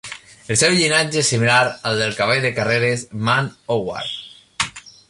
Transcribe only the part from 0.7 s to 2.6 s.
llinatge és similar al del cavall de